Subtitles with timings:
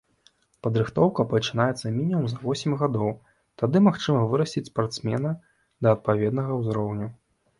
[0.65, 3.11] Падрыхтоўка пачынаецца мінімум за восем гадоў,
[3.63, 5.35] тады магчыма вырасціць спартсмена
[5.87, 7.07] да адпаведнага ўзроўню.